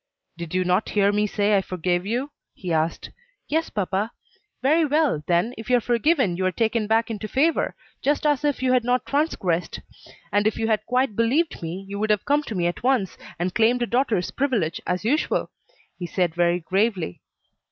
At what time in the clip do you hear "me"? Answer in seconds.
1.11-1.27, 11.61-11.85, 12.55-12.65